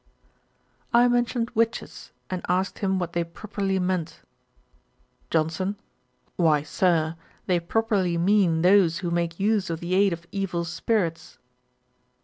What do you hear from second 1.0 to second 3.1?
mentioned witches, and asked him